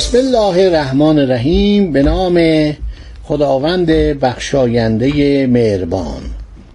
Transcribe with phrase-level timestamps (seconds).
[0.00, 2.36] بسم الله الرحمن الرحیم به نام
[3.22, 3.86] خداوند
[4.20, 6.22] بخشاینده مهربان.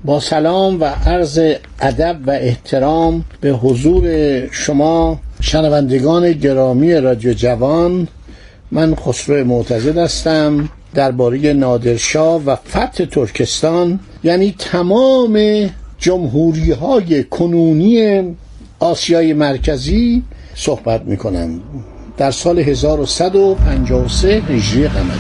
[0.06, 1.40] با سلام و عرض
[1.82, 4.04] ادب و احترام به حضور
[4.52, 8.08] شما شنوندگان گرامی رادیو جوان
[8.72, 15.40] من خسرو معتزد هستم درباره نادرشاه و فتح ترکستان یعنی تمام
[15.98, 18.24] جمهوری های کنونی
[18.80, 20.24] آسیای مرکزی
[20.56, 21.62] صحبت می کنم
[22.18, 25.20] در سال 1153 هجری قمری.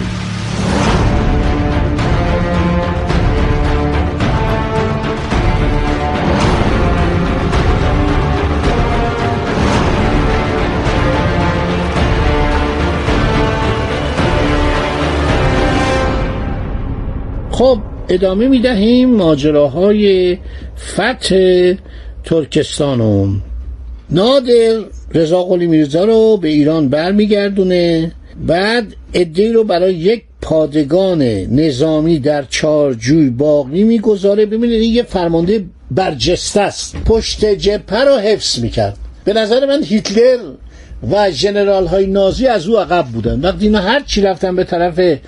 [17.51, 17.79] خب
[18.09, 20.37] ادامه می دهیم ماجراهای
[20.77, 21.35] فتح
[22.23, 23.41] ترکستان.
[24.09, 24.77] نادر
[25.13, 28.11] رضا قلی میرزا رو به ایران برمیگردونه.
[28.47, 34.45] بعد ادهی رو برای یک پادگان نظامی در چارجوی باقی می‌گذاره.
[34.45, 36.95] ببینید این یه فرمانده برجسته است.
[37.05, 38.97] پشت جبهه رو حفظ می‌کرد.
[39.25, 40.39] به نظر من هیتلر
[41.11, 43.41] و جنرال های نازی از او عقب بودن.
[43.41, 45.19] وقتی اینا هر چی رفتن به طرف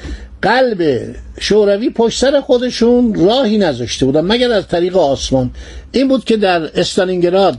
[0.41, 0.99] قلب
[1.39, 5.51] شوروی پشت سر خودشون راهی نذاشته بودن مگر از طریق آسمان.
[5.91, 7.57] این بود که در استالینگراد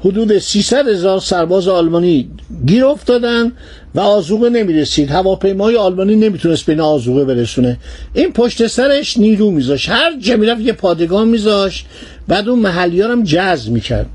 [0.00, 2.30] حدود 300 هزار سرباز آلمانی
[2.66, 3.52] گیر افتادن
[3.94, 7.78] و آزوقه نمی رسید هواپیمای آلمانی نمی‌تونست بین آزوقه برسونه.
[8.14, 11.84] این پشت سرش نیرو میذاش هر جا می‌رفت یه پادگان میذاش
[12.28, 14.06] بعد اون محلی هم جذب می‌کرد.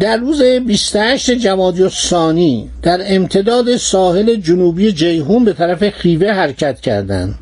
[0.00, 7.34] در روز 28 جمادی ثانی در امتداد ساحل جنوبی جیهون به طرف خیوه حرکت کردند.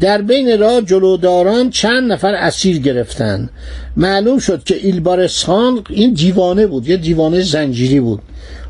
[0.00, 3.50] در بین راه جلوداران چند نفر اسیر گرفتن
[3.96, 8.20] معلوم شد که ایلبارسخان این دیوانه بود یه دیوانه زنجیری بود.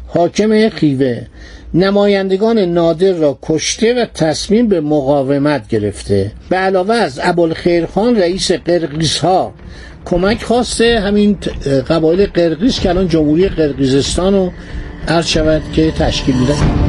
[0.07, 1.21] حاکم خیوه.
[1.75, 6.33] نمایندگان نادر را کشته و تصمیم به مقاومت گرفته.
[6.51, 9.55] به علاوه از ابوالخیرخان رئیس قرقیز ها
[10.05, 11.39] کمک خواسته همین
[11.89, 14.53] قبایل قرقیز که الان جمهوری قرقیزستان رو
[15.09, 16.88] عرض شود که تشکیل میده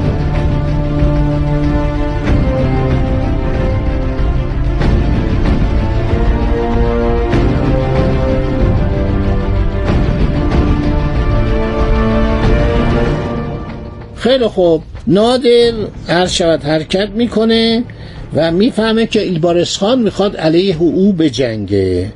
[14.20, 14.84] خیلی خوب.
[15.08, 15.74] نادر
[16.08, 17.84] هر شود حرکت می‌کنه
[18.36, 22.12] و می‌فهمه که ایلبارسخان می‌خواد علیه او بجنگه.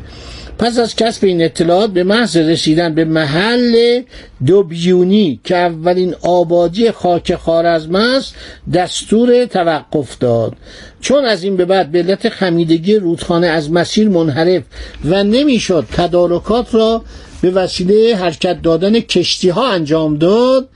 [0.60, 4.02] پس از کسب این اطلاعات به محض رسیدن به محل
[4.46, 8.36] دوبیونی که اولین آبادی خاک خارزم است
[8.74, 10.54] دستور توقف داد.
[11.02, 14.64] چون از این به بعد به علت خمیدگی رودخانه از مسیر منحرف
[15.06, 17.02] و نمی‌شد تدارکات را
[17.42, 20.70] به وسیله حرکت دادن کشتی ها انجام داد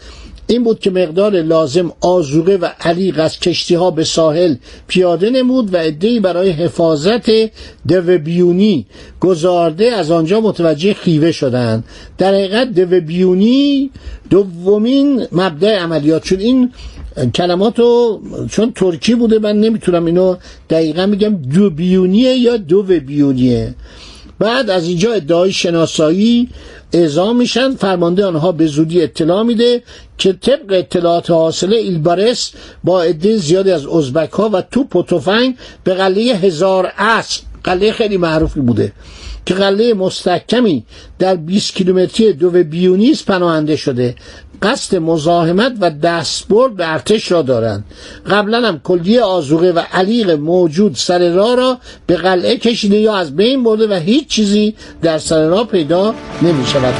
[0.47, 4.55] این بود که مقدار لازم آزوقه و علیق از کشتی ها به ساحل
[4.87, 7.29] پیاده نمود و ادهی برای حفاظت
[7.87, 8.85] دوبیونی
[9.19, 11.83] گذارده از آنجا متوجه خیوه شدند.
[12.17, 13.91] در حقیقت دوبیونی
[14.29, 16.39] دومین مبدع عملیات شد.
[16.39, 16.71] این
[17.35, 20.35] کلماتو چون ترکی بوده من نمی‌تونم اینو
[20.69, 23.75] دقیقا میگم دو بیونیه یا دو بیونیه
[24.39, 26.49] بعد از اینجا ادعای شناسایی
[26.93, 29.83] اعزام میشن فرمانده آنها به زودی اطلاع میده
[30.17, 32.51] که طبق اطلاعات حاصله ایلبارس
[32.83, 37.91] با عده زیادی از ازبک ها و توپ و تفنگ به قلعه هزار اسب قلعه
[37.91, 38.91] خیلی معروفی بوده
[39.45, 40.85] که قلعه مستحکمی
[41.19, 44.15] در 20 کیلومتری دو بیونیس پناهنده شده
[44.61, 47.83] قصد مزاحمت و دستبرد به ارتش را دارند.
[48.29, 51.77] قبلا هم کلیه آزوقه و علیق موجود سر راه را
[52.07, 56.65] به قلعه کشیده یا از بین برده و هیچ چیزی در سر راه پیدا نمی
[56.65, 56.93] شود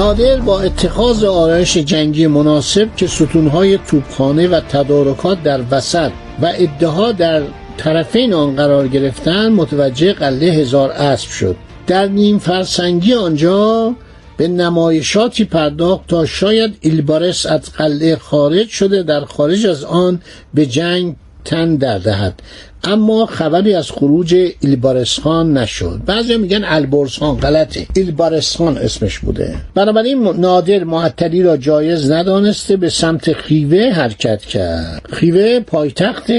[0.00, 6.10] نادر با اتخاذ آرایش جنگی مناسب که ستونهای توپخانه و تدارکات در وسط
[6.42, 7.42] و ادعا در
[7.76, 11.56] طرفین آن قرار گرفتن متوجه قله هزار اسب شد.
[11.86, 13.94] در نیم فرسنگی آنجا
[14.36, 20.20] به نمایشاتی پرداخت تا شاید ایلبارس از قلعه خارج شده در خارج از آن
[20.54, 22.42] به جنگ تن در دهد.
[22.84, 26.00] اما خبری از خروج ایلبارسخان نشد.
[26.06, 27.86] بعضی میگن البرزخان غلطه.
[27.96, 29.54] ایلبارسخان اسمش بوده.
[29.74, 35.02] بنابراین نادر معطلی را جایز ندانسته به سمت خیوه حرکت کرد.
[35.12, 36.30] خیوه پایتخت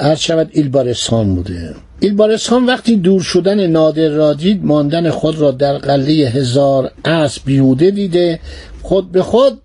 [0.00, 1.74] عرض شود ایلبارسخان بوده.
[2.00, 7.90] ایلبارسخان وقتی دور شدن نادر را دید ماندن خود را در قله هزار اسب بیهوده
[7.90, 8.40] دیده.
[8.82, 9.60] خود به خود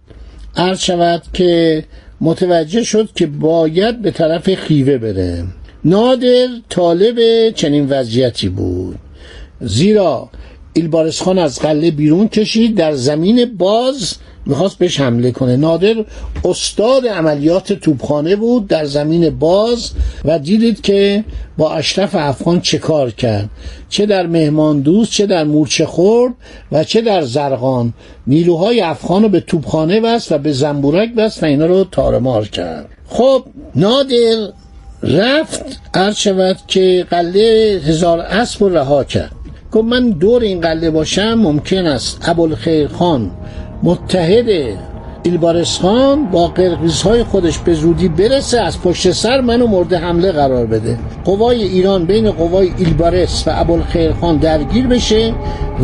[0.55, 1.83] عرض شود که
[2.21, 5.43] متوجه شد که باید به طرف خیوه بره.
[5.85, 8.95] نادر طالب چنین وضعیتی بود.
[9.61, 10.29] زیرا
[10.73, 14.15] ایلبارسخان از قله بیرون کشید در زمین باز
[14.45, 15.55] می‌خواست بهش حمله کنه.
[15.57, 15.95] نادر
[16.45, 19.91] استاد عملیات توپخانه بود در زمین باز
[20.25, 21.23] و دیدید که
[21.57, 23.49] با اشرف افغان چه کار کرد.
[23.89, 26.33] چه در مهمان دوست چه در مورچه خورد
[26.71, 27.93] و چه در زرغان.
[28.27, 32.89] نیروهای افغان رو به توپخانه بست و به زنبورک بست و اینا رو تارمار کرد.
[33.07, 33.43] خب
[33.75, 34.47] نادر
[35.03, 39.31] رفت عرض شود که قله هزار اسب رو رها کرد.
[39.71, 43.31] گفت من دور این قله باشم ممکن است ابوالخیر خان
[43.83, 44.45] متحد
[45.23, 50.99] ایلبارستان با قرقیزهای خودش به زودی برسه از پشت سر منو مورد حمله قرار بده.
[51.25, 55.33] قوای ایران بین قوای ایلبارس و ابوالخیرخان درگیر بشه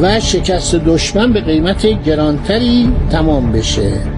[0.02, 4.17] و شکست دشمن به قیمت گرانتری تمام بشه.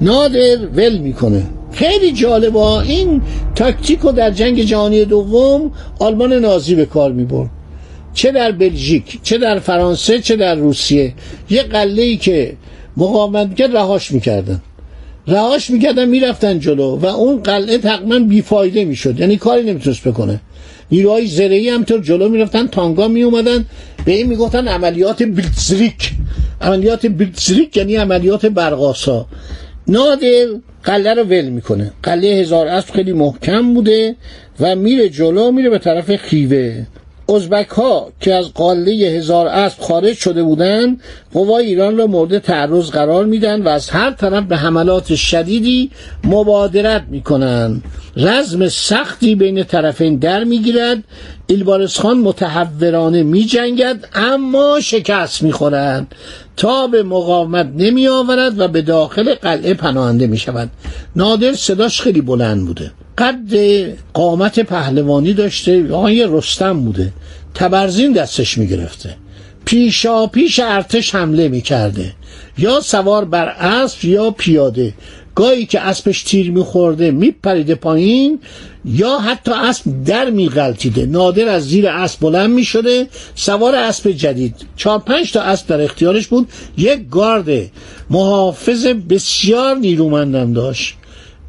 [0.00, 1.42] نادر ول می‌کنه.
[1.72, 3.22] خیلی جالبه این
[3.54, 7.50] تاکتیک رو در جنگ جهانی دوم آلمان نازی به کار می‌برد.
[8.14, 11.14] چه در بلژیک چه در فرانسه چه در روسیه.
[11.50, 12.56] یه قله ای که
[12.96, 14.62] مقاومت می‌کرد رهاش می‌کردن.
[15.26, 19.20] رهاش می‌کردن می‌رفتن جلو و اون قلعه تقریبا بیفایده می‌شد.
[19.20, 20.40] یعنی کاری نمی‌تونست بکنه.
[20.90, 23.64] نیروهای زرهی هم تو جلو می‌رفتن تانگا میومدن
[24.04, 26.10] به این می‌گفتن عملیات بلیتزریک
[26.60, 29.26] عملیات بلیتزریک یعنی عملیات برقاسا
[29.88, 30.46] نادر
[30.84, 31.92] قله رو ول می‌کنه.
[32.02, 34.16] قله هزار اسب خیلی محکم بوده
[34.60, 36.86] و میره جلو میره به طرف خیوه.
[37.34, 41.00] ازبک ها که از قله هزار اسب خارج شده بودند
[41.32, 45.90] قوای ایران را مورد تعرض قرار میدن و از هر طرف به حملات شدیدی
[46.24, 47.82] مبادرت می‌کنند.
[48.16, 50.98] رزم سختی بین طرفین در می‌گیرد.
[51.46, 56.14] ایلبارس خان متحورانه میجنگد اما شکست می‌خورد.
[56.56, 60.70] تا به مقاومت نمی آورد و به داخل قلعه پناهنده می شود
[61.16, 62.92] نادر صداش خیلی بلند بوده.
[63.18, 63.54] قد
[64.12, 65.92] قامت پهلوانی داشته.
[65.92, 67.12] آقای رستم بوده.
[67.54, 69.16] تبرزین دستش می گرفته
[69.64, 72.12] پیشا پیش ارتش حمله می کرده
[72.58, 74.94] یا سوار بر اسب یا پیاده.
[75.34, 78.38] گاهی که اسبش تیر میخورده میپریده پایین
[78.84, 81.06] یا حتی اسب در میغلطیده.
[81.06, 83.06] نادر از زیر اسب بلند می‌شده.
[83.34, 84.54] سوار اسب جدید.
[84.76, 86.48] چهار پنج تا اسب در اختیارش بود.
[86.76, 87.70] یک گارد
[88.10, 90.94] محافظ بسیار نیرومندم داشت.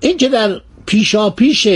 [0.01, 1.67] این که در پیشا پیش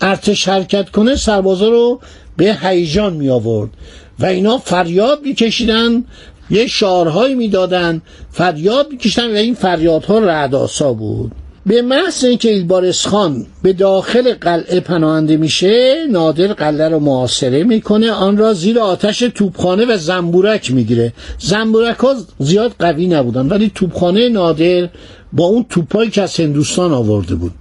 [0.00, 2.00] ارتش حرکت کنه سربازا رو
[2.36, 3.70] به هیجان می آورد.
[4.18, 6.04] و اینا فریاد میکشیدن
[6.50, 11.32] یه شعارهایی می‌دادن فریاد میکشیدن و این فریادها رعداسا بود.
[11.66, 18.10] به محض اینکه ایلبارس خان به داخل قلعه پناهنده میشه نادر قلعه رو محاصره می‌کنه
[18.10, 21.12] آن را زیر آتش توپخانه و زنبورک می‌گیره.
[21.38, 24.88] زنبورک ها زیاد قوی نبودن ولی توپخانه نادر
[25.32, 27.52] با اون توپایی که از هندوستان آورده بود.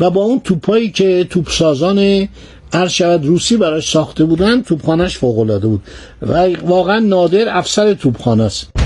[0.00, 2.28] و با اون توپایی که توپسازان
[2.72, 5.82] عرض شود روسی براش ساخته بودن توپخانهش فوق العاده بود.
[6.22, 8.79] و واقعا نادر افسر توپخانه است.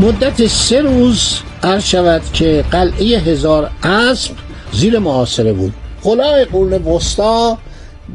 [0.00, 4.30] مدت سه روز عرض شود که قلعه هزار اسب
[4.72, 5.72] زیر محاصره بود.
[6.02, 7.58] قلعه قرن وسطا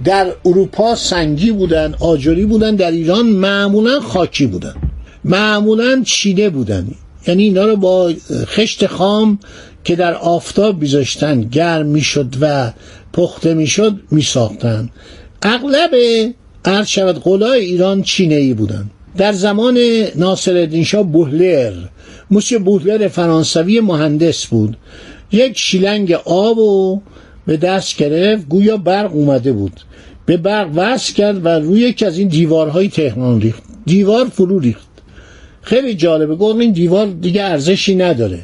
[0.04, 4.76] در اروپا سنگی بودن آجری بودن در ایران معمولا خاکی بودن
[5.24, 6.88] معمولا چینه بودن
[7.28, 8.14] یعنی اینا رو با
[8.46, 9.40] خشت خام
[9.84, 12.72] که در آفتاب بیذاشتن گرم می‌شد و
[13.14, 14.90] پخته می‌شد میساختن.
[15.42, 15.92] اغلب
[16.66, 19.78] عرض شود قلای ایران چینه ای بودن در زمان
[20.16, 21.74] ناصر شاه بوهلر
[22.32, 24.78] موسی بوهلر فرانسوی مهندس بود.
[25.32, 27.02] یک شیلنگ آب و
[27.46, 29.82] به دست گرفت گویا برق اومده بود.
[30.26, 33.64] به برق وصل کرد و روی یکی از این دیوارهای تهران ریخت.
[33.86, 34.88] دیوار فرو ریخت.
[35.62, 38.40] خیلی جالبه گفت این دیوار دیگه ارزشی نداره.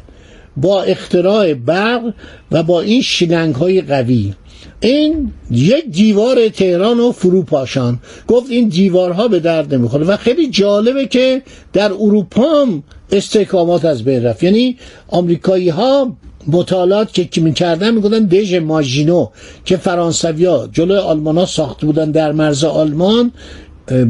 [0.57, 2.13] با اختراع برق
[2.51, 4.33] و با این شیلنگ های قوی.
[4.79, 7.99] این یک دیوار تهران و فرو پاشان.
[8.27, 10.05] گفت این دیوارها به درد نمی‌خوره.
[10.05, 11.41] و خیلی جالبه که
[11.73, 14.43] در اروپا هم استحکامات از بین رفت.
[14.43, 14.77] یعنی
[15.07, 16.17] آمریکایی ها
[16.47, 19.27] مطالعات که می‌کردن می‌گفتن دژ ماژینو
[19.65, 23.31] که فرانسویا جلوی آلمان ها ساخته بودن در مرز آلمان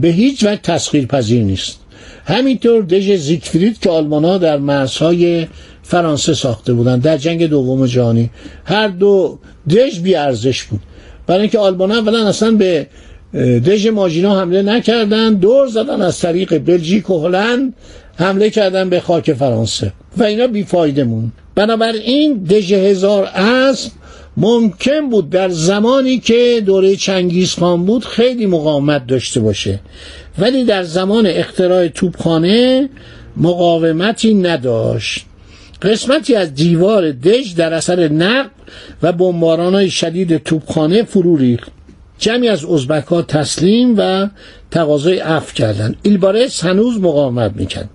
[0.02, 1.80] به هیچ وجه تسخیر پذیر نیست.
[2.26, 5.48] همینطور دژ زیگفرید که آلمان ها در مرزهای
[5.92, 8.30] فرانسه ساخته بودن در جنگ دوم جهانی.
[8.66, 10.80] هر دو دژ بی ارزش بود.
[11.28, 12.88] برای اینکه آلمان اولا اصلا به
[13.66, 17.74] دژ ماژینا حمله نکردن دور زدن از طریق بلژیک و هلند
[18.16, 19.94] حمله کردن به خاک فرانسه.
[20.18, 23.92] و اینا بیفایده مون بنابراین دژ هزار اسب
[24.38, 29.80] ممکن بود در زمانی که دوره چنگیز خان بود خیلی مقاومت داشته باشه.
[30.40, 32.90] ولی در زمان اختراع توپخانه
[33.38, 35.26] مقاومتی نداشت.
[35.82, 41.72] قسمتی از دیوار دژ در اثر نقب و های شدید توپخانه فرو ریخت.
[42.18, 44.28] جمعی از ازبک ها تسلیم و
[44.72, 45.96] تقاضای عفو کردند.
[46.04, 47.90] ایلبارس هنوز مقاومت می‌کرد.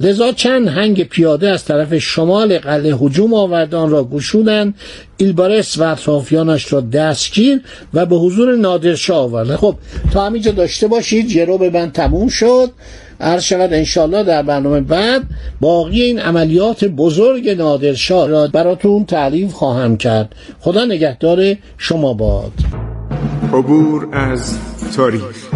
[0.00, 4.74] لذا چند هنگ پیاده از طرف شمال قلعه هجوم آوردان را گشودند.
[5.16, 7.60] ایلبارس و اطرافیانش را دستگیر
[7.94, 9.76] و به حضور نادرشاه آوردن خب
[10.12, 12.70] تا همینجا داشته باشید یه رو به من تموم شد.
[13.20, 15.22] عرض شود انشالله در برنامه بعد
[15.60, 20.34] باقی این عملیات بزرگ نادرشاه را براتون تعریف خواهم کرد.
[20.60, 22.52] خدا نگهدار شما باد.
[23.52, 24.58] عبور از
[24.96, 25.49] تاریخ.